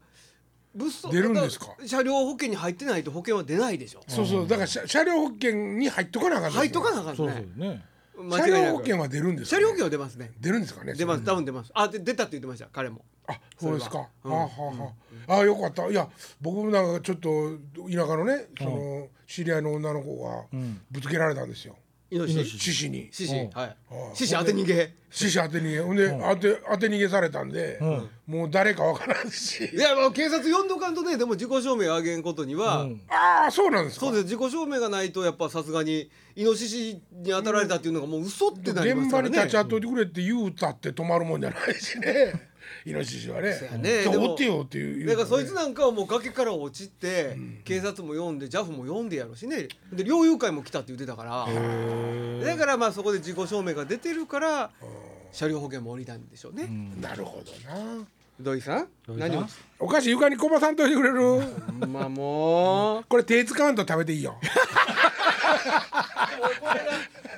[0.74, 4.00] 物騒出るんですか車両保険に入ってないと保険は出ないでしょ。
[4.06, 7.68] そうそうだから車車両保険に入っとかなあかん入っとかなああかんそうねそう。
[7.68, 7.82] ね
[8.30, 10.30] 車両保険は出るんですかね車両保険は出ますね。
[10.40, 11.70] 出るんですかね出ます多分出ます。
[11.74, 13.04] あで出たって言ってました彼も。
[13.28, 14.92] あそうですか、それはあはあは
[15.28, 15.86] あ、あよかった。
[15.88, 16.08] いや
[16.40, 17.28] 僕もなんかちょっと
[17.88, 20.44] 田舎のねその知り合いの女の子が
[20.90, 21.76] ぶつけられたんですよ。
[22.10, 22.58] イノシシ。
[22.58, 23.08] 獅子に。
[23.12, 23.50] 獅子うん。
[23.50, 23.76] はい。
[23.90, 24.16] うん。
[24.16, 24.94] 獅子当て逃げ。
[25.10, 25.80] 獅子当て逃げ。
[25.80, 27.78] ほんで、当て当て逃げされたんで、
[28.26, 29.66] もう誰かわからんし。
[29.66, 33.00] いやもう警察呼んどかんとねでも自己証明あげんことには、うん。
[33.10, 34.06] ああそうなんですか。
[34.06, 34.24] そうです。
[34.24, 39.28] 自己証明がないとやっぱさすがにイノシシに当たられたっていうのがもう嘘ってなります現場からね。
[39.28, 42.47] に立ち会っといてくれって言うたって止まるもんじゃないしね
[42.84, 43.52] イノシシはね。
[43.52, 44.02] そうやね。
[44.02, 45.06] じゃあでも追ってよっていう。
[45.06, 49.68] だからそいつねなんかはもう崖から落ちて、警察も呼んで JAF も呼んでやろうしね。
[49.92, 51.46] で猟友会も来たって言ってたから。
[52.44, 54.70] だからまあそこで自己証明が出てるから
[55.32, 56.68] 車両保険も降りたんでしょうね、
[57.00, 58.04] なるほどな。
[58.40, 58.88] 土井さん？
[59.04, 59.30] 土井さん？
[59.30, 59.44] 何を？
[59.80, 61.42] お菓子床にこぼさんといてくれる？
[61.88, 63.04] まあもう。
[63.08, 64.38] これ手使わんと食べていいよ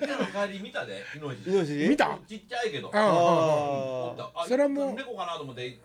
[0.03, 1.33] 今の帰り見たでイノ
[1.65, 2.19] シシ見た？
[2.27, 2.91] ちっちゃいけど。
[2.95, 3.03] ああ。
[3.03, 4.31] あおった。
[4.35, 5.79] あそれはもう猫かなと思って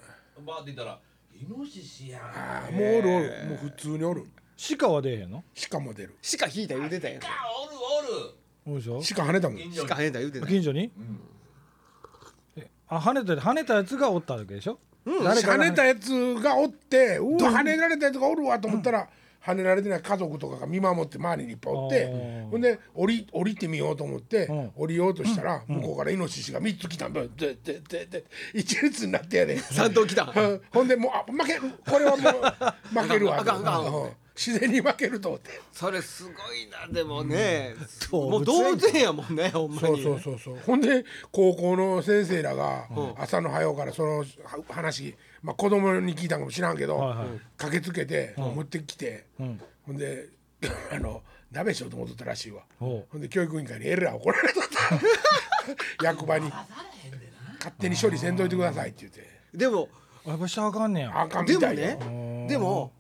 [0.46, 1.00] バーって言ったら
[1.34, 2.22] イノシシやん。
[2.22, 3.46] ああもうおるおる。
[3.48, 4.26] もう普通におる。
[4.78, 5.44] 鹿は出えへんの？
[5.70, 6.16] 鹿も出る。
[6.40, 7.24] 鹿引いた言うてたやん。
[7.24, 7.28] あ
[7.68, 7.76] おる
[8.72, 8.80] おる。
[8.82, 9.16] そうでしょ？
[9.16, 9.58] 鹿跳ねたもん。
[9.58, 9.88] 近所に。
[9.90, 10.92] 鹿跳ねた言うてた近所に、
[12.58, 15.84] えあ跳ねた跳ねたやつがおったわけでしょ、誰かが跳ねた。
[15.86, 19.08] やつがおってうわ跳ねられたやつがおるわと思ったら
[19.46, 22.08] 跳ねられてない家族とかが見守って周りにいっぱいおって
[22.50, 24.72] ほんで降り降りてみようと思ってうん。
[24.76, 29.58] 降りようとしたら向こうからイノシシが3つ来たんだでででで一列になってやで。
[29.62, 30.34] 三頭来た。
[30.36, 30.62] うん。
[30.72, 31.62] ほんでもうあ負ける。
[31.88, 32.34] これはもう
[33.00, 33.44] 負けるわ。
[34.36, 35.50] 自然に負けると思って。
[35.72, 36.34] それすごい
[36.70, 37.74] なでもね、
[38.12, 39.82] もう動物園やもんねほんまに。
[39.82, 40.58] そうそうそうそう。
[40.66, 44.26] ほんで高校の先生らが朝の早うからそのは
[44.70, 47.28] 話、まあ、子供に聞いたんかもしらんけど、はいはい。
[47.58, 49.62] 駆けつけて持ってきて、ん。
[49.86, 50.30] ほんで
[50.92, 52.64] あの鍋しようと思っとったらしいわ。
[52.80, 54.60] ほんで教育委員会にえらい怒られと。
[54.60, 54.64] っ
[56.00, 56.50] た役場に。
[57.60, 59.30] 勝手に処理せんといてくださいって言って。
[59.54, 59.88] でも
[60.26, 61.22] あやっぱしゃあかんねや。
[61.22, 61.96] あかんでもみたいよ。
[61.98, 62.92] ねでも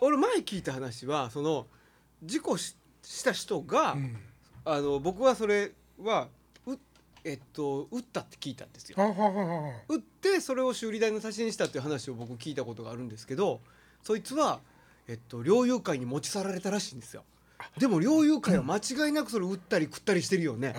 [0.00, 1.66] 俺前聞いた話はその
[2.22, 3.96] 事故しした人が、
[4.64, 6.28] あの僕はそれはう
[7.24, 8.96] えっと撃ったって聞いたんですよ。
[8.98, 13.60] はははは撃ってそれを修理代の足しにしたっていう話を僕聞いたことがあるんですけど
[14.02, 14.60] そいつは、
[15.06, 17.24] えっと、猟友会に持ち去られたらしいんですよ。
[17.76, 20.74] でも猟友会は間違いなくそれ撃ったり食ったりしてるよね、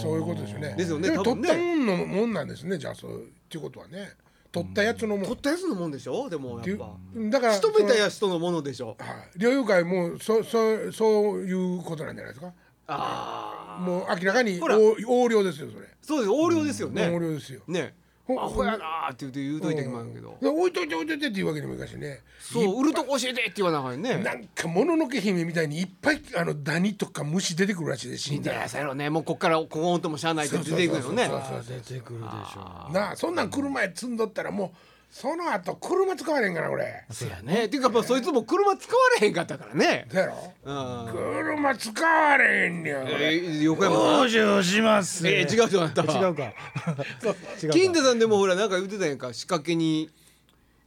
[0.00, 0.74] そういうことですよね。
[0.76, 1.48] ですよね多分ね。
[1.48, 4.12] 取ったもんのもんなんですねじゃあそうっていうことはね。
[4.52, 6.30] 取ったやつのもん、取ったやつのもんでしょ？
[6.30, 6.90] でもやっぱ。
[7.30, 8.96] だから仕留めたやつとのものでしょ？
[8.98, 9.38] はい。
[9.38, 12.46] 猟友会もそそそういうことなんじゃないですか？
[12.46, 12.54] あ
[12.86, 14.76] あもう明らかにほら。
[14.76, 17.60] 横横領ですよそれ、そうです横領ですよね、横領ですよ。
[17.68, 17.94] ね。
[18.26, 22.22] ほアホやなーって言うて言うといてきますけど、で置いといて置いといてっていうわけにもいかんしね。
[22.40, 24.18] そう売るとこ教えてって言わなあかんね。
[24.18, 28.62] なんかもののけ姫みたいにいっぱいあのダニとか虫出てくるらしいで死んいだら。
[28.62, 29.10] やそうやろね。
[29.10, 31.26] もうこっからここんともしゃあないって出ていくよね。
[31.26, 34.78] そうそうそう出てくるでしょなあそんなん車へ積んどったらもう
[35.18, 37.64] その後車使われへんからこれそうやね。
[37.64, 40.06] っていうかまあそいつも車使われへんかったからね。
[40.10, 41.06] そうやろうん。
[41.14, 43.34] 車使われへんねんこれ。
[43.34, 43.96] えー横山。
[43.96, 45.26] さん往生します。
[45.26, 46.02] えー違うとなった。
[46.02, 46.42] 違うか。
[47.62, 47.72] 違うか。
[47.72, 49.32] 金田さんでもほらなんか言ってたやんか。
[49.32, 50.10] 仕掛けに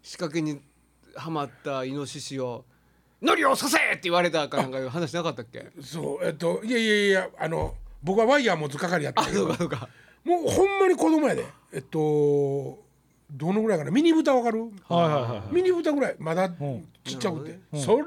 [0.04, 0.62] 仕掛けに
[1.16, 2.66] はまったイノシシを
[3.24, 5.66] 「ノリをさせ!」って言われたかなんかいう話なかったっけ？
[5.82, 6.24] そう。
[6.24, 9.40] えっといやいやいやあの僕はワイヤー持つ係やったあけど。
[9.40, 9.90] そうかそうか。
[10.24, 11.46] もうほんまに子供やで。
[11.74, 12.88] えっと
[13.32, 13.92] どのぐらいかな？
[13.92, 14.64] ミニブタわかる？
[14.88, 16.56] はいはいはいミニブタぐらいまだん。
[17.04, 18.06] ちっちゃくて、それ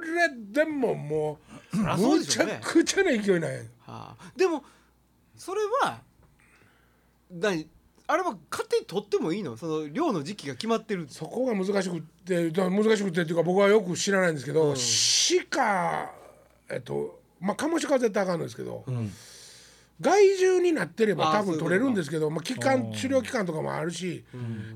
[0.52, 1.38] でもも
[1.74, 2.60] うりゃそうむちゃでしょうね。
[2.62, 4.62] くちゃな勢いなんやはあ、でも
[5.36, 5.98] それは
[7.30, 7.66] 何
[8.06, 9.56] あれは勝手に取ってもいいの？
[9.56, 14.74] その漁の時期が決まってるそこが難しくって難しくってっていうか僕はよく知らないんですけど、
[15.50, 16.10] 鹿
[16.70, 18.84] えっとまあカモシカは絶対あかんのですけど、
[20.00, 22.92] 害獣になってれば多分取れるんですけどまあ期間うん。
[22.92, 24.24] 狩猟期間とかもあるし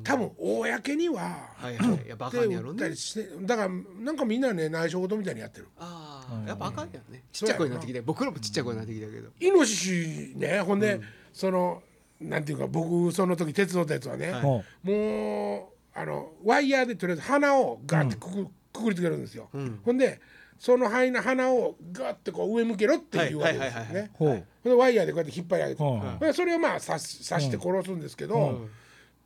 [0.04, 2.08] 多分公にははいはい。
[2.08, 3.68] やったりしてだから
[4.00, 5.68] なんかみんなね内緒事みたいにやってる。
[5.78, 7.12] ああやっぱあかんやん。
[7.12, 9.28] ねちっちゃい声になってきて僕らもちっちゃい声になってきたけど。
[9.40, 11.00] イノシシねほんで、
[11.32, 11.82] その
[12.20, 14.40] なんていうか僕その時手伝ったやつはね、はい。
[14.42, 19.80] ほもうあのワイヤーでとりあえず鼻をガーってくく,、くくりつけるんですよ、ん。
[19.84, 20.20] ほんで
[20.58, 24.10] その鼻鼻をガーってこう上向けろっていうわけですよね。
[24.64, 28.70] ワイヤーでこうやって引っ張り上げて、はいそれをまあ刺し刺して殺すんですけど、うん。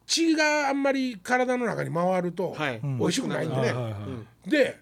[0.06, 2.80] 血があんまり体の中に回ると、はい。
[2.82, 3.74] 美味しくないんでね、
[4.46, 4.78] で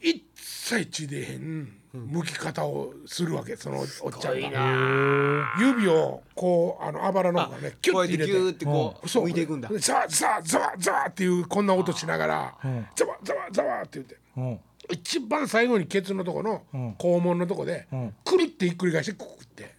[0.00, 3.86] 一切血出へん剥き方をするわけそのおっ
[4.20, 5.54] ちゃんが。
[5.58, 8.32] 指をこうあのあばらの方がねキュこうッて入れて。
[8.32, 9.22] てギューってこうそう。
[9.24, 9.68] 向いていくんだ。
[9.68, 12.88] でザワザワザワザワっていうこんな音しながらん。
[12.94, 14.16] ザワザワザワって言って。
[14.36, 16.94] うん一番最後にケツのとこのん。
[16.98, 18.14] 肛門のとこでん。
[18.24, 19.74] くるってひっくり返してくくって。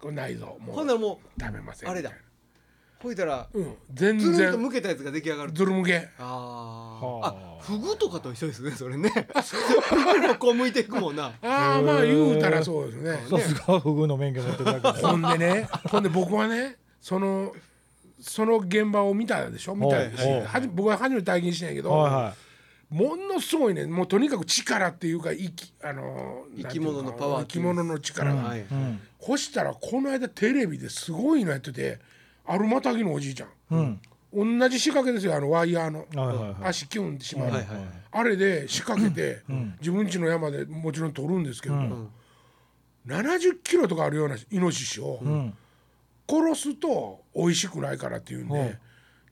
[0.00, 0.76] これ内臓もう。
[0.76, 1.92] ほんならも食べませうん。
[1.92, 2.10] あれだ。
[3.02, 3.74] ほいたらなうん。
[3.92, 5.52] 全ずるんと然向けたやつが出来上がる。
[5.52, 6.08] ずるむけ。
[6.18, 7.34] ああ。
[7.60, 9.10] フグとかと一緒ですねそれね。
[9.10, 11.32] フグもこう向いていくもんな。
[11.42, 13.18] ああまあ言うたらそうですね。
[13.28, 15.06] さすがフグの免許持ってるだけで。
[15.06, 17.54] ほんでねほんで僕はねその
[18.20, 19.74] その現場を見たでしょ？
[19.74, 22.34] 見たしほうほうはじ僕は初めて体験したんやけど、はいは
[22.90, 23.86] ものすごいね。
[23.86, 28.64] もうとにかく力っていうか生きあの生き物のパワー生き物の力が、はい。
[29.38, 32.00] したらこの間テレビですごいのやってて
[32.44, 34.00] あるまたぎのおじいちゃん、
[34.34, 36.54] 同じ仕掛けですよあのワイヤーの、はいはいはい。
[36.64, 37.86] 足キュンってしまう、はいはいはい。
[38.10, 39.42] あれで仕掛けて、
[39.78, 41.76] 自分家の山でもちろん取るんですけど、
[43.06, 45.54] 70キロとかあるようなイノシシを、ん。
[46.28, 48.78] 殺すと美味しくないからっていうんで、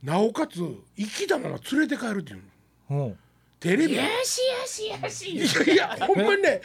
[0.02, 0.58] なおかつ
[0.96, 2.42] 生きたまま連れて帰るっていう
[2.90, 3.06] の。
[3.06, 3.08] う。
[3.10, 3.18] ん
[3.60, 6.60] テレビよしよしよしいやいやほんまにね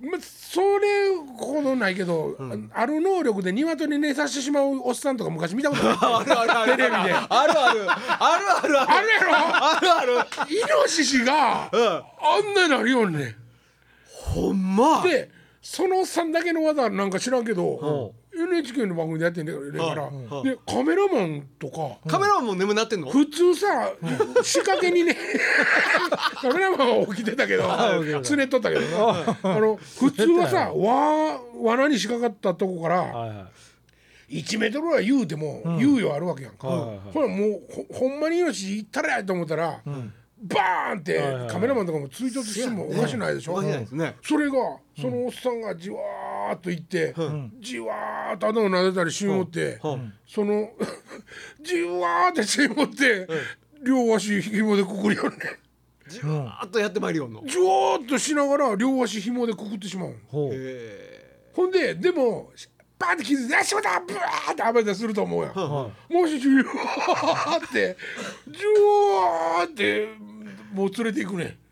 [0.00, 2.36] まそれほどないけど、
[2.74, 6.76] ある能力で鶏寝させてしまうおっさんとか昔見たことない あるあるある。
[6.76, 6.96] テレビで。
[6.96, 7.56] あるある。
[7.56, 8.90] あるあるある。
[8.90, 9.34] あるやろ？
[9.36, 10.12] あるある。
[10.50, 11.86] イノシシがうん。
[11.86, 12.02] あ
[12.40, 13.36] んななるようにね。
[14.10, 15.02] ほんま。
[15.02, 15.30] で
[15.62, 20.10] そのおっさんだけの技なんか知らんけど、NHK の番組でやってんだから、
[20.42, 23.10] でカメラマンとか、カメラマンも眠なってんの？
[23.10, 23.92] 普通さ、
[24.42, 25.16] 仕掛けにね
[26.40, 27.64] カメラマンは起きてたけど
[28.22, 29.36] つねっとったけどな。
[29.42, 33.28] あの普通はさわ罠に仕掛かったとこからはい。
[33.28, 33.34] は
[34.30, 34.38] い。
[34.40, 39.80] 1メートルぐらい言うても猶予あるわけやんか、ほらもうほほんまに命いったらやと思ったら、
[40.42, 43.86] バーンってカメラマンとかも追突してもおかしないでしょ、ね。
[44.22, 44.54] それが
[44.98, 47.14] そのおっさんがじわーっと行って、
[47.60, 49.78] じわーっと頭を撫でたりしもって、
[50.26, 50.70] その
[51.62, 53.26] じわーってしもって、
[53.82, 55.36] 両足紐でくくるよね。
[56.08, 57.42] じわーっとやってまいりよんの。
[57.46, 60.14] じわーっとしながら両足紐でくくってしまう。
[60.28, 60.50] ほう。
[60.52, 62.52] へほんででも
[62.98, 65.52] バーって気づいて「あしまったブワー!」って暴れたりすると思うやん。
[65.54, 67.96] はもしじわーって
[68.48, 70.08] じわーって
[70.72, 71.44] もう連れていくね。
[71.44, 71.63] ん。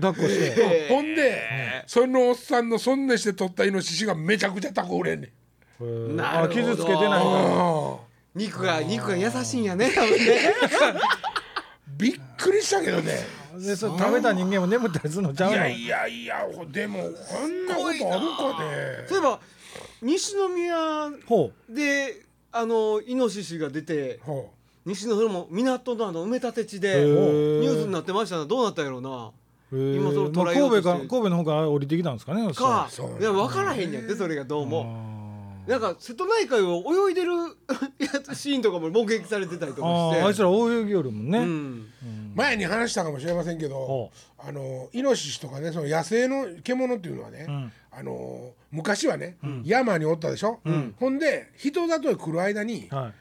[0.00, 0.54] い抱っこして。
[0.86, 5.32] えほんで、そのおっさんのそんねして取ったイノシシがめちゃくちゃタコ売れんね
[5.80, 6.16] ん。
[6.16, 6.60] なるほど。
[6.60, 7.24] あ傷つけてない
[8.34, 9.90] 肉が肉が優しいんやね。
[9.94, 10.54] 多分ね
[11.96, 13.18] びっくりしたけどね。
[13.58, 15.52] でそれ食べた人間も眠ったりするのちゃの？
[15.52, 19.04] いうやいやいやでもこんなことあるかね。
[19.08, 19.40] そういえば
[20.00, 24.50] 西宮ほであのイノシシが出てほ
[24.86, 28.46] 西のそれも港のあの埋め立て地でへニーュースになってましたな。
[28.46, 29.30] どうなったんやろうな
[29.72, 32.52] 今そのまあ捉えようとして神戸か神戸の方から降りてきたんですかね。
[32.52, 32.88] か。
[32.90, 35.20] そういや分からへんやんってそれがどうも。
[35.66, 37.32] なんか瀬戸内海を泳いでる
[38.00, 40.22] やつシーンとかも目撃されてたりとかして。
[40.22, 41.44] あいつら泳ぎよるもんね、うん。
[41.44, 47.72] う前に話したかもしれませんけどほ、あのイノシシとかねその野生の獣っていうのはね、ん。
[47.92, 50.60] あの昔はね、山におったでしょ？
[50.98, 52.88] ほんで人里へ来る間に。
[52.90, 53.12] はい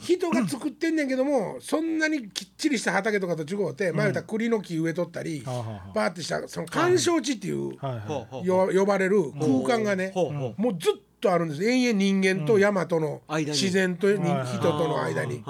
[0.00, 5.92] 人が作ってんねんけどもそんなにきっちりした畑とかと違うて前言ったら栗の木植えとったりはあはあはあ。
[5.94, 11.64] バーってしたその緩衝地っていうはいはよ呼ばれる空間がねほうほうもうずっとあるんです。
[11.64, 13.46] 延々人間と山との間に。
[13.50, 14.46] 自然と人はいはい。
[14.46, 15.44] 人との間に。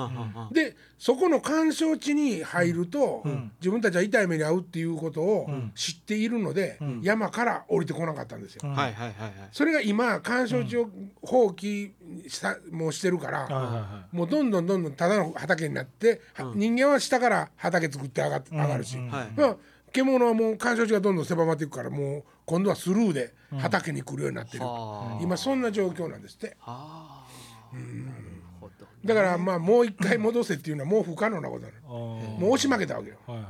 [0.52, 3.22] でそこの緩衝地に入ると、
[3.60, 8.68] 自分たちは痛い目に遭うっていうことを知っているので、山から降りてこなかったんですよ。
[8.68, 9.32] はいはいはいはい。
[9.52, 10.90] それが今緩衝地を
[11.22, 11.92] 放棄
[12.28, 19.08] したもうしてるから、もうどんどんどんどんただの畑になって、は人間は下から畑作って上がっ上がるし、はい
[19.40, 19.56] まあ
[19.92, 26.56] 獣はもう緩衝地がどんどん狭まっていくからもう今度はスルーで畑に来るようになってる、は今そんな状況なんですって。
[26.60, 27.76] ああ。
[27.76, 28.22] なる
[28.60, 31.88] ほどだからまあもう一回戻せっていうのはもう不可能なことなの。
[31.88, 33.16] もう押し負けたわけよ。
[33.26, 33.46] はいはい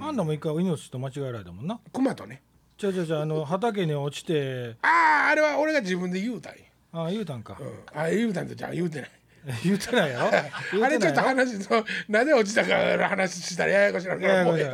[0.00, 1.78] あんなも一回イノシシと間違えられたもんな。
[1.92, 2.42] 熊とね。
[2.76, 4.76] じゃじゃじゃあの畑に落ちて。
[4.82, 6.58] あああれは俺が自分で言うたんや、
[7.04, 7.56] あ言うたんか。
[7.60, 9.10] うん、あ言うたんとじゃあ言うてない。
[9.62, 10.30] 言うてないやろ？
[10.72, 14.70] 言 あれちょっと話そうなぜ落ちたかの話したらややこしいなるもうええ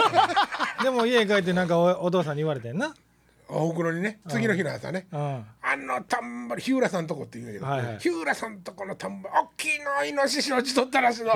[0.82, 2.94] でも家帰ってなんかおお父さんに言われてんな。
[3.48, 5.06] おふくろにね次の日の朝ね。
[5.12, 5.46] うん。
[5.62, 7.98] あの田んぼ日浦さんとこって言うんやけど、はいはい。
[7.98, 11.32] 日浦さんとこの田んぼ大きいのイノシシ落ちとったらしいぞ。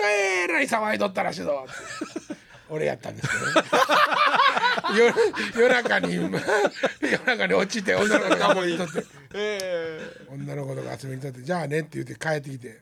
[0.00, 1.66] えらい騒いどったらしいぞ。
[2.70, 3.68] 俺やったんですけどね
[4.96, 5.14] 夜
[5.60, 6.30] 夜中に夜
[7.26, 9.04] 中に落ちて女の子が遊びにとって。
[9.34, 11.42] え女の子とか遊びにとって。
[11.42, 12.80] じゃあねって言って帰ってきて、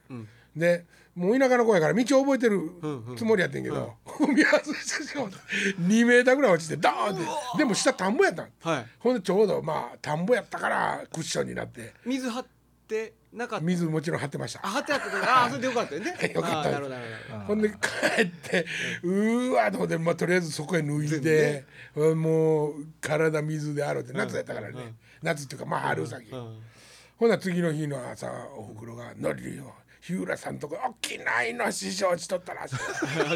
[0.55, 2.71] でもう田舎の子やから道覚えてる
[3.17, 5.37] つもりやってんけど、踏み外してしまった
[5.81, 7.25] 2メーターぐらい落ちてダーンって
[7.57, 8.49] でも下田んぼやったん。
[8.61, 8.85] はい。
[8.99, 11.93] ほんでちょうどまあ田んぼやったからクッションになって。
[12.05, 12.45] 水張っ
[12.87, 13.65] てなかった。
[13.65, 14.59] 水もちろん張ってました。
[14.63, 15.09] あ張ってあった。
[15.09, 16.11] からあそれでよかったよね。
[16.33, 17.43] よかったあなるほどなるほど。
[17.45, 18.65] ほんで帰って
[19.03, 26.59] うーわと思って、まあ、とりあえずそこへ脱いで、うんもう体水で洗うて夏やったからね、夏っていうかまあ春先、うん。
[27.17, 29.73] ほな次の日の朝おふくろが「のりよ。
[29.99, 32.75] 日浦さんとこ大きなイノシシ落ちとったらしい。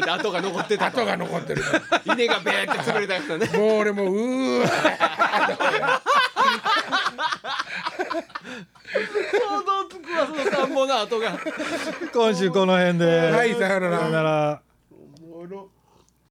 [0.10, 1.02] 跡が残ってたと。
[1.02, 1.62] 跡が残ってる。
[2.06, 3.46] 稲がベーって潰れたやつだね。
[3.58, 6.02] もう俺もううーわ
[8.12, 11.38] 想像つくわその田んぼの跡が。
[12.12, 13.30] 今週この辺で。
[13.30, 13.98] はいさよなら。
[13.98, 14.62] さよなら。
[15.22, 15.70] おもろ